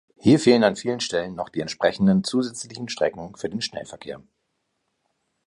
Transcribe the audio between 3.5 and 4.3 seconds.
Schnellverkehr.